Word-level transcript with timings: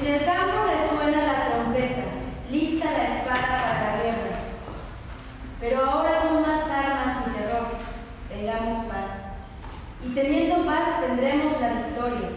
En 0.00 0.14
el 0.14 0.24
campo 0.24 0.64
resuena 0.70 1.26
la 1.26 1.48
trompeta, 1.50 2.04
lista 2.50 2.92
la 2.92 3.04
espada 3.04 3.66
para 3.66 3.96
la 3.96 4.02
guerra. 4.02 4.38
Pero 5.60 5.84
ahora 5.84 6.24
no 6.24 6.40
más 6.40 6.70
armas 6.70 7.26
ni 7.26 7.34
terror, 7.34 7.66
tengamos 8.28 8.84
paz. 8.86 9.34
Y 10.06 10.14
teniendo 10.14 10.64
paz 10.64 11.00
tendremos 11.00 11.60
la 11.60 11.72
victoria. 11.72 12.28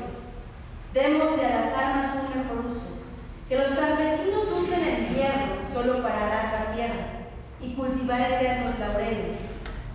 Démosle 0.91 1.45
a 1.45 1.59
las 1.61 1.73
armas 1.77 2.15
un 2.15 2.41
mejor 2.41 2.65
uso. 2.65 3.03
Que 3.47 3.57
los 3.57 3.69
campesinos 3.69 4.51
usen 4.59 4.83
el 4.83 5.15
hierro 5.15 5.61
solo 5.71 6.01
para 6.01 6.27
arar 6.27 6.53
la 6.53 6.75
tierra 6.75 7.05
y 7.61 7.73
cultivar 7.73 8.21
eternos 8.21 8.79
laureles, 8.79 9.37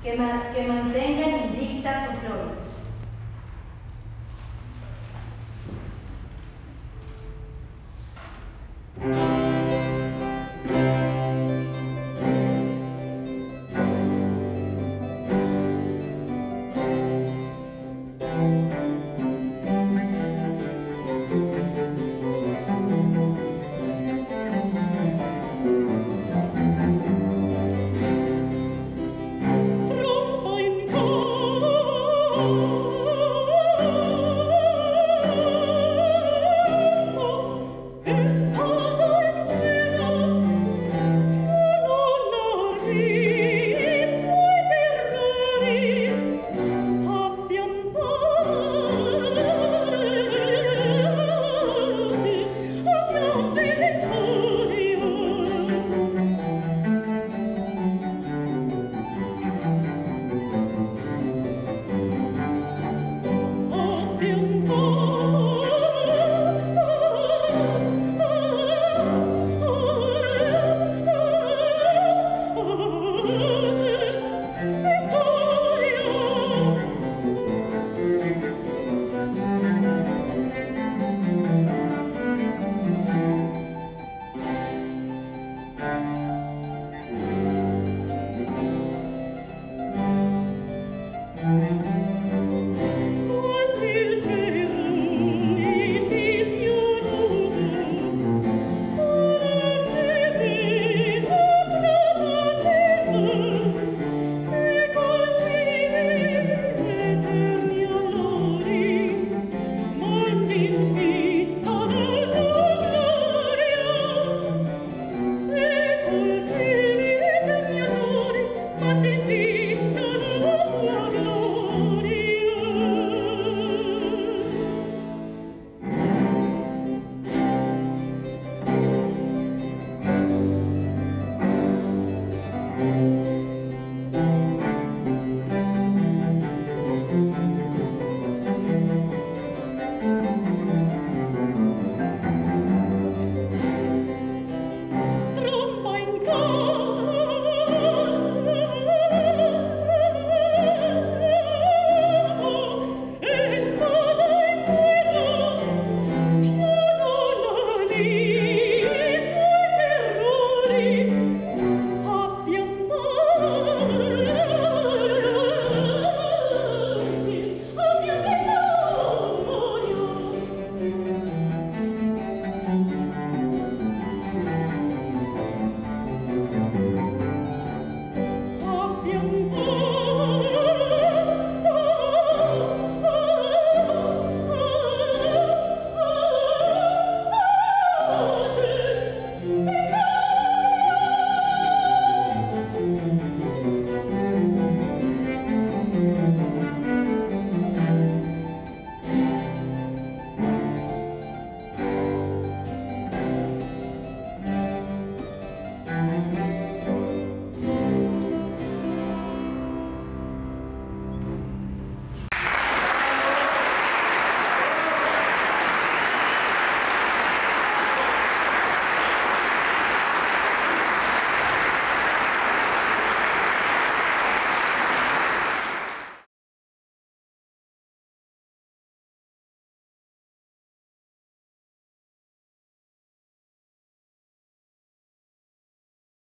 que, 0.05 0.13
que 0.13 0.69
mantengan 0.69 1.49
invicta 1.49 2.07
tu 2.07 2.27
gloria. 2.27 2.46